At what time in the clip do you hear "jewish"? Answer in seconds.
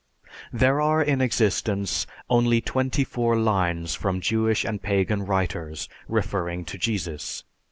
4.19-4.65